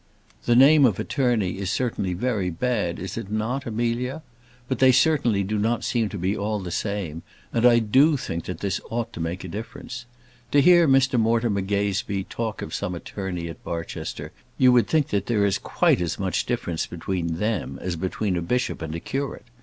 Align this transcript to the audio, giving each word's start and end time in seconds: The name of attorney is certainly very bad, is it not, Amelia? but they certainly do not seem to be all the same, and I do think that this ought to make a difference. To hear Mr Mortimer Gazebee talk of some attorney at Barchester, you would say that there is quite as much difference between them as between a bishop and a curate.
The 0.45 0.55
name 0.55 0.83
of 0.87 0.99
attorney 0.99 1.59
is 1.59 1.69
certainly 1.69 2.15
very 2.15 2.49
bad, 2.49 2.97
is 2.97 3.19
it 3.19 3.29
not, 3.29 3.67
Amelia? 3.67 4.23
but 4.67 4.79
they 4.79 4.91
certainly 4.91 5.43
do 5.43 5.59
not 5.59 5.83
seem 5.83 6.09
to 6.09 6.17
be 6.17 6.35
all 6.35 6.57
the 6.59 6.71
same, 6.71 7.21
and 7.53 7.67
I 7.67 7.77
do 7.77 8.17
think 8.17 8.45
that 8.45 8.61
this 8.61 8.81
ought 8.89 9.13
to 9.13 9.19
make 9.19 9.43
a 9.43 9.47
difference. 9.47 10.07
To 10.53 10.59
hear 10.59 10.87
Mr 10.87 11.19
Mortimer 11.19 11.61
Gazebee 11.61 12.23
talk 12.23 12.63
of 12.63 12.73
some 12.73 12.95
attorney 12.95 13.47
at 13.47 13.63
Barchester, 13.63 14.31
you 14.57 14.71
would 14.71 14.89
say 14.89 15.01
that 15.01 15.27
there 15.27 15.45
is 15.45 15.59
quite 15.59 16.01
as 16.01 16.17
much 16.17 16.47
difference 16.47 16.87
between 16.87 17.35
them 17.35 17.77
as 17.79 17.95
between 17.95 18.35
a 18.35 18.41
bishop 18.41 18.81
and 18.81 18.95
a 18.95 18.99
curate. 18.99 19.45